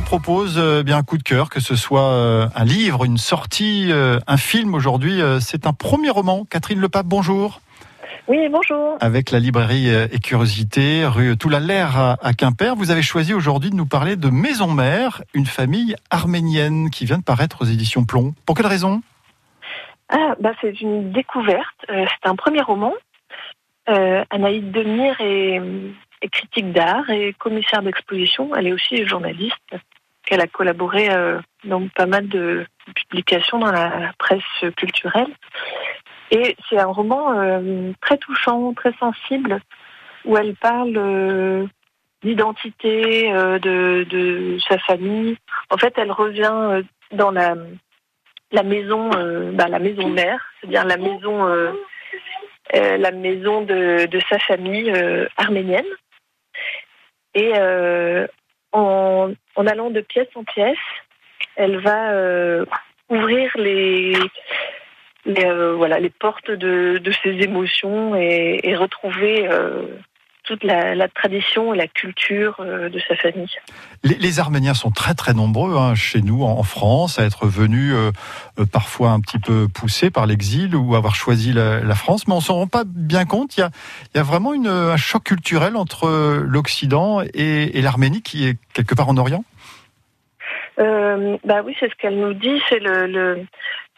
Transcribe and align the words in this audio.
vous 0.00 0.06
propose 0.06 0.58
euh, 0.58 0.82
bien 0.82 0.96
un 0.96 1.02
coup 1.02 1.18
de 1.18 1.22
cœur, 1.22 1.50
que 1.50 1.60
ce 1.60 1.76
soit 1.76 2.12
euh, 2.12 2.46
un 2.54 2.64
livre, 2.64 3.04
une 3.04 3.18
sortie, 3.18 3.88
euh, 3.90 4.18
un 4.26 4.38
film 4.38 4.74
aujourd'hui. 4.74 5.20
C'est 5.40 5.66
un 5.66 5.72
premier 5.72 6.08
roman. 6.10 6.46
Catherine 6.48 6.80
Lepape, 6.80 7.06
bonjour. 7.06 7.60
Oui, 8.26 8.48
bonjour. 8.48 8.96
Avec 9.00 9.30
la 9.30 9.40
librairie 9.40 9.88
et 9.88 10.18
Curiosité, 10.20 11.04
rue 11.04 11.36
Toulaler 11.36 11.86
à 12.22 12.32
Quimper, 12.32 12.76
vous 12.76 12.90
avez 12.90 13.02
choisi 13.02 13.34
aujourd'hui 13.34 13.70
de 13.70 13.74
nous 13.74 13.86
parler 13.86 14.16
de 14.16 14.30
Maison 14.30 14.72
Mère, 14.72 15.22
une 15.34 15.46
famille 15.46 15.96
arménienne 16.10 16.90
qui 16.90 17.04
vient 17.04 17.18
de 17.18 17.24
paraître 17.24 17.62
aux 17.62 17.66
éditions 17.66 18.04
Plomb. 18.04 18.34
Pour 18.46 18.56
quelle 18.56 18.68
raison? 18.68 19.02
Ah, 20.08 20.34
bah, 20.40 20.52
C'est 20.60 20.80
une 20.80 21.12
découverte. 21.12 21.66
c'est 21.88 22.28
un 22.28 22.36
premier 22.36 22.62
roman. 22.62 22.92
Anaïd 23.86 24.70
Demir 24.70 25.16
est 25.20 25.60
est 26.22 26.28
critique 26.28 26.72
d'art 26.72 27.08
et 27.10 27.34
commissaire 27.34 27.82
d'exposition. 27.82 28.54
Elle 28.54 28.68
est 28.68 28.72
aussi 28.72 29.06
journaliste. 29.06 29.74
Elle 30.28 30.40
a 30.40 30.46
collaboré 30.46 31.10
euh, 31.10 31.40
dans 31.64 31.88
pas 31.88 32.06
mal 32.06 32.28
de 32.28 32.66
publications 32.94 33.58
dans 33.58 33.72
la 33.72 34.12
presse 34.18 34.42
culturelle. 34.76 35.32
Et 36.30 36.56
c'est 36.68 36.78
un 36.78 36.86
roman 36.86 37.38
euh, 37.38 37.92
très 38.00 38.16
touchant, 38.18 38.72
très 38.74 38.92
sensible, 38.94 39.60
où 40.24 40.36
elle 40.36 40.54
parle 40.54 40.96
euh, 40.96 41.66
d'identité, 42.22 43.30
de, 43.32 44.04
de, 44.04 44.58
sa 44.68 44.78
famille. 44.78 45.36
En 45.70 45.78
fait, 45.78 45.94
elle 45.96 46.12
revient 46.12 46.82
dans 47.12 47.30
la, 47.30 47.56
la 48.52 48.62
maison, 48.62 49.08
bah, 49.54 49.68
la 49.68 49.78
maison 49.78 50.08
mère, 50.08 50.40
c'est-à-dire 50.60 50.84
la 50.84 50.98
maison, 50.98 51.46
la 52.74 53.10
maison 53.10 53.62
de, 53.62 54.04
de 54.04 54.20
sa 54.28 54.38
famille 54.38 54.92
arménienne. 55.38 55.86
Et 57.34 57.52
euh, 57.56 58.26
en, 58.72 59.32
en, 59.56 59.66
allant 59.66 59.90
de 59.90 60.00
pièce 60.00 60.28
en 60.34 60.44
pièce, 60.44 60.76
elle 61.56 61.78
va 61.78 62.12
euh, 62.12 62.64
ouvrir 63.08 63.50
les, 63.56 64.14
les 65.24 65.44
euh, 65.44 65.74
voilà 65.74 65.98
les 65.98 66.10
portes 66.10 66.50
de, 66.50 66.98
de 66.98 67.12
ses 67.22 67.42
émotions 67.42 68.14
et, 68.16 68.60
et 68.62 68.76
retrouver 68.76 69.48
toute 70.50 70.64
la, 70.64 71.06
tradition 71.06 71.72
et 71.72 71.76
la 71.76 71.86
culture 71.86 72.56
euh, 72.58 72.88
de 72.88 72.98
sa 73.06 73.14
famille. 73.14 73.54
Les, 74.02 74.40
Arméniens 74.40 74.74
sont 74.74 74.90
très 74.90 75.14
très 75.14 75.32
nombreux 75.32 75.76
hein, 75.76 75.94
chez 75.94 76.22
nous 76.22 76.42
en, 76.42 76.64
France 76.64 77.20
à 77.20 77.24
être 77.24 77.46
venus 77.46 77.94
euh, 77.94 78.10
euh, 78.58 78.64
parfois 78.66 79.10
un 79.10 79.20
petit 79.20 79.38
peu 79.38 79.68
poussés 79.72 80.10
par 80.10 80.26
l'exil 80.26 80.74
ou 80.74 80.96
avoir 80.96 81.14
choisi 81.14 81.52
la, 81.52 81.94
France, 81.94 82.26
mais 82.26 82.34
on 82.34 82.40
s'en 82.40 82.54
rend 82.54 82.66
pas 82.66 82.82
bien 82.84 83.26
compte. 83.26 83.56
Il 83.56 83.60
y 83.60 83.62
a, 83.62 83.70
il 84.12 84.16
y 84.16 84.20
a 84.20 84.24
vraiment 84.24 84.52
une, 84.52 84.66
un 84.66 84.96
choc 84.96 85.22
culturel 85.22 85.76
entre 85.76 86.42
l'Occident 86.44 87.22
et, 87.32 87.80
l'Arménie 87.80 88.22
qui 88.22 88.48
est 88.48 88.58
quelque 88.72 88.96
part 88.96 89.08
en 89.08 89.16
Orient? 89.16 89.44
bah 90.78 91.62
oui, 91.64 91.76
c'est 91.78 91.90
ce 91.90 91.94
qu'elle 91.96 92.18
nous 92.18 92.32
dit. 92.32 92.60
C'est 92.68 92.78
le, 92.78 93.44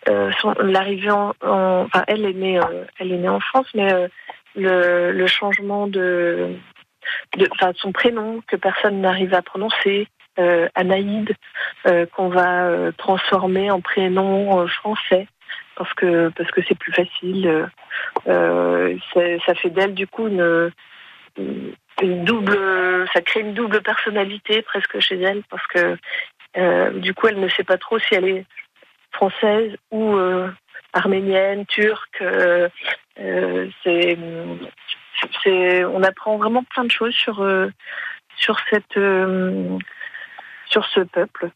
l'arrivée 0.07 1.11
en, 1.11 1.33
enfin, 1.41 2.05
elle 2.09 2.25
est 2.27 2.35
née, 2.35 2.61
elle 2.99 3.13
est 3.13 3.19
née 3.19 3.29
en 3.29 3.41
France, 3.41 3.69
mais 3.75 4.09
le, 4.55 5.13
le 5.13 5.27
changement 5.27 5.87
de, 5.87 6.57
de 7.37 7.49
son 7.77 7.93
prénom 7.93 8.43
que 8.47 8.57
personne 8.57 9.01
n'arrive 9.01 9.35
à 9.35 9.43
prononcer, 9.43 10.09
euh, 10.39 10.69
Anaïde, 10.75 11.35
euh, 11.87 12.07
qu'on 12.07 12.29
va 12.29 12.67
euh, 12.67 12.93
transformer 12.97 13.71
en 13.71 13.81
prénom 13.81 14.61
euh, 14.61 14.67
français 14.67 15.27
parce 15.77 15.93
que 15.95 16.31
parce 16.31 16.51
que 16.51 16.61
c'est 16.67 16.79
plus 16.79 16.93
facile. 16.93 17.69
Euh, 18.27 18.97
ça 19.15 19.55
fait 19.55 19.71
d'elle 19.71 19.95
du 19.95 20.07
coup 20.07 20.29
une, 20.29 20.71
une 21.37 22.25
double, 22.25 23.07
ça 23.13 23.21
crée 23.21 23.41
une 23.41 23.55
double 23.55 23.83
personnalité 23.83 24.63
presque 24.63 25.01
chez 25.01 25.21
elle 25.21 25.43
parce 25.51 25.67
que 25.67 25.99
du 26.99 27.15
coup 27.15 27.27
elle 27.27 27.41
ne 27.41 27.49
sait 27.49 27.65
pas 27.65 27.79
trop 27.79 27.99
si 27.99 28.15
elle 28.15 28.29
est 28.29 28.45
française 29.13 29.77
ou 29.91 30.17
arménienne, 30.93 31.67
turque. 31.67 32.23
Euh, 33.21 33.69
c'est, 33.85 34.19
c'est, 35.43 35.85
on 35.85 36.03
apprend 36.03 36.39
vraiment 36.39 36.65
plein 36.65 36.85
de 36.85 36.91
choses 36.91 37.15
sur 37.15 37.41
euh, 37.43 37.71
sur 38.37 38.57
cette 38.71 38.97
euh, 38.97 39.79
sur 40.67 40.87
ce 40.87 41.01
peuple. 41.01 41.51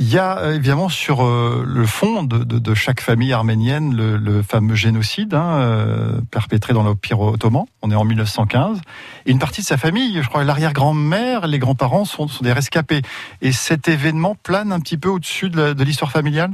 Il 0.00 0.12
y 0.12 0.18
a 0.18 0.52
évidemment 0.54 0.88
sur 0.88 1.24
le 1.24 1.84
fond 1.84 2.22
de, 2.22 2.74
chaque 2.74 3.00
famille 3.00 3.32
arménienne 3.32 3.96
le, 3.96 4.42
fameux 4.42 4.76
génocide 4.76 5.34
hein, 5.34 6.20
perpétré 6.30 6.72
dans 6.72 6.84
l'Empire 6.84 7.18
ottoman. 7.18 7.64
On 7.82 7.90
est 7.90 7.96
en 7.96 8.04
1915. 8.04 8.80
Et 9.26 9.32
une 9.32 9.40
partie 9.40 9.62
de 9.62 9.66
sa 9.66 9.76
famille, 9.76 10.22
je 10.22 10.28
crois 10.28 10.44
l'arrière-grand-mère, 10.44 11.48
les 11.48 11.58
grands-parents 11.58 12.04
sont, 12.04 12.28
des 12.42 12.52
rescapés. 12.52 13.02
Et 13.42 13.50
cet 13.50 13.88
événement 13.88 14.36
plane 14.36 14.70
un 14.70 14.78
petit 14.78 14.98
peu 14.98 15.08
au-dessus 15.08 15.50
de, 15.50 15.72
de 15.72 15.84
l'histoire 15.84 16.12
familiale? 16.12 16.52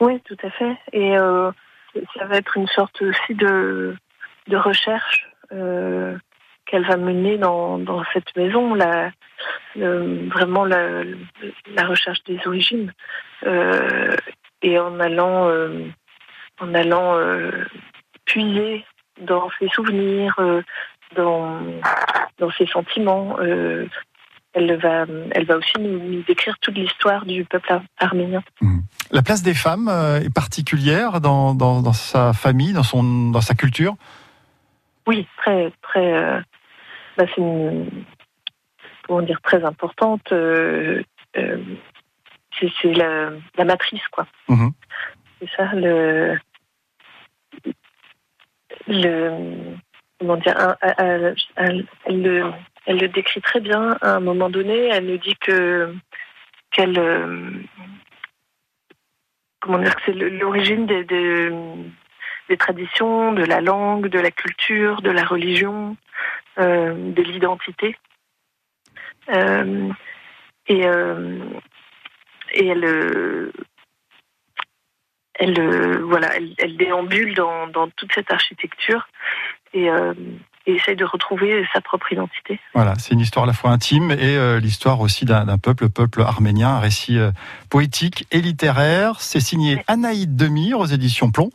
Oui, 0.00 0.20
tout 0.20 0.36
à 0.42 0.50
fait. 0.50 0.76
Et 0.92 1.16
euh, 1.16 1.50
ça 2.16 2.24
va 2.26 2.36
être 2.36 2.56
une 2.56 2.68
sorte 2.68 3.00
aussi 3.02 3.34
de, 3.34 3.94
de 4.48 4.56
recherche 4.56 5.28
euh, 5.52 6.16
qu'elle 6.66 6.86
va 6.86 6.96
mener 6.96 7.38
dans, 7.38 7.78
dans 7.78 8.02
cette 8.12 8.34
maison, 8.36 8.74
la, 8.74 9.10
vraiment 9.76 10.64
la, 10.64 11.02
la, 11.74 11.86
recherche 11.86 12.22
des 12.24 12.38
origines. 12.46 12.92
Euh, 13.44 14.16
et 14.62 14.78
en 14.78 15.00
allant, 15.00 15.50
en 16.60 16.74
allant 16.74 17.18
puiser 18.24 18.84
dans 19.20 19.50
ses 19.58 19.68
souvenirs, 19.68 20.34
dans, 21.16 21.60
dans 22.38 22.50
ses 22.52 22.66
sentiments, 22.66 23.36
elle 24.54 24.76
va, 24.78 25.06
elle 25.32 25.46
va 25.46 25.56
aussi 25.56 25.78
nous, 25.78 26.22
décrire 26.22 26.58
toute 26.60 26.76
l'histoire 26.76 27.24
du 27.24 27.44
peuple 27.44 27.80
arménien. 27.98 28.42
Mmh. 28.60 28.80
La 29.10 29.22
place 29.22 29.42
des 29.42 29.54
femmes 29.54 29.88
euh, 29.88 30.20
est 30.20 30.32
particulière 30.32 31.20
dans, 31.20 31.54
dans, 31.54 31.92
sa 31.92 32.32
famille, 32.32 32.72
dans, 32.72 32.82
son, 32.82 33.30
dans 33.30 33.40
sa 33.40 33.54
culture? 33.54 33.94
Oui, 35.06 35.26
très, 35.38 35.72
très. 35.82 36.14
Euh, 36.14 36.40
bah, 37.16 37.24
c'est 37.34 37.40
une, 37.40 38.04
comment 39.06 39.22
dire, 39.22 39.40
très 39.42 39.64
importante. 39.64 40.32
Euh, 40.32 41.02
c'est 41.34 42.92
la, 42.92 43.30
la, 43.56 43.64
matrice, 43.64 44.06
quoi. 44.10 44.26
Mmh. 44.48 44.68
C'est 45.40 45.50
ça, 45.56 45.72
le. 45.74 46.38
le 48.86 49.76
comment 50.20 50.36
dire, 50.36 50.76
elle, 50.98 51.34
elle 52.86 52.98
le 52.98 53.08
décrit 53.08 53.40
très 53.40 53.60
bien. 53.60 53.96
À 54.00 54.16
un 54.16 54.20
moment 54.20 54.50
donné, 54.50 54.88
elle 54.88 55.06
nous 55.06 55.18
dit 55.18 55.36
que 55.36 55.94
qu'elle 56.70 56.98
euh, 56.98 57.50
comment 59.60 59.78
dire 59.78 59.94
que 59.94 60.02
c'est 60.06 60.14
l'origine 60.14 60.86
des, 60.86 61.04
des, 61.04 62.56
traditions, 62.58 63.32
de 63.32 63.44
la 63.44 63.60
langue, 63.60 64.08
de 64.08 64.18
la 64.18 64.30
culture, 64.30 65.00
de 65.02 65.10
la 65.10 65.24
religion, 65.24 65.96
euh, 66.58 67.12
de 67.12 67.22
l'identité. 67.22 67.96
Euh, 69.28 69.90
et 70.66 70.82
et 72.54 72.66
elle 72.66 73.52
elle 75.34 76.02
voilà 76.02 76.36
elle, 76.36 76.54
elle 76.58 76.76
déambule 76.76 77.34
dans, 77.34 77.66
dans 77.68 77.88
toute 77.90 78.12
cette 78.12 78.30
architecture 78.30 79.08
et 79.72 79.88
et 80.66 80.74
essaye 80.74 80.96
de 80.96 81.04
retrouver 81.04 81.66
sa 81.72 81.80
propre 81.80 82.12
identité. 82.12 82.60
Voilà, 82.74 82.94
c'est 82.96 83.14
une 83.14 83.20
histoire 83.20 83.44
à 83.44 83.46
la 83.46 83.52
fois 83.52 83.70
intime 83.70 84.10
et 84.10 84.36
euh, 84.36 84.60
l'histoire 84.60 85.00
aussi 85.00 85.24
d'un 85.24 85.58
peuple, 85.58 85.84
le 85.84 85.88
peuple 85.88 86.22
arménien, 86.22 86.70
un 86.70 86.80
récit 86.80 87.18
euh, 87.18 87.30
poétique 87.70 88.26
et 88.30 88.40
littéraire. 88.40 89.20
C'est 89.20 89.40
signé 89.40 89.82
Anaïd 89.86 90.36
Demir 90.36 90.78
aux 90.78 90.86
éditions 90.86 91.30
Plomb. 91.30 91.50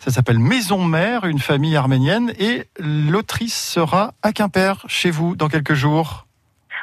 Ça 0.00 0.10
s'appelle 0.10 0.38
Maison 0.38 0.84
Mère, 0.84 1.24
une 1.24 1.38
famille 1.38 1.76
arménienne 1.76 2.32
et 2.38 2.64
l'autrice 2.78 3.58
sera 3.58 4.14
à 4.22 4.32
Quimper, 4.32 4.84
chez 4.88 5.10
vous, 5.10 5.36
dans 5.36 5.48
quelques 5.48 5.74
jours. 5.74 6.26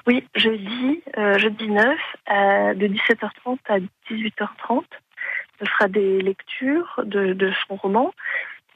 Oui, 0.07 0.25
jeudi, 0.35 1.01
euh, 1.17 1.37
jeudi 1.37 1.67
9, 1.67 1.85
de 2.75 2.87
17h30 2.87 3.57
à 3.67 3.79
18h30. 4.09 4.83
Ce 5.59 5.65
sera 5.65 5.87
des 5.89 6.21
lectures 6.21 7.01
de, 7.03 7.33
de 7.33 7.51
son 7.67 7.75
roman 7.75 8.13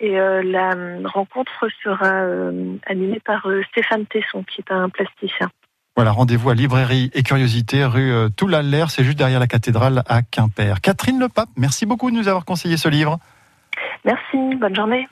et 0.04 0.20
euh, 0.20 0.44
la 0.44 0.76
rencontre 1.10 1.68
sera 1.82 2.12
euh, 2.12 2.76
animée 2.86 3.22
par 3.26 3.48
euh, 3.48 3.64
Stéphane 3.72 4.06
Tesson, 4.06 4.44
qui 4.44 4.60
est 4.60 4.72
un 4.72 4.90
plasticien. 4.90 5.50
Voilà, 5.96 6.12
rendez-vous 6.12 6.50
à 6.50 6.56
Librairie 6.56 7.10
et 7.14 7.24
Curiosité, 7.24 7.86
rue 7.86 8.12
Toulaler, 8.36 8.86
c'est 8.90 9.04
juste 9.04 9.18
derrière 9.18 9.40
la 9.40 9.48
cathédrale 9.48 10.04
à 10.08 10.24
Quimper. 10.24 10.82
Catherine 10.82 11.20
Lepape, 11.20 11.50
merci 11.56 11.86
beaucoup 11.86 12.10
de 12.10 12.16
nous 12.16 12.28
avoir 12.28 12.46
conseillé 12.46 12.78
ce 12.78 12.90
livre. 12.90 13.20
Merci, 14.04 14.56
bonne 14.56 14.76
journée. 14.76 15.08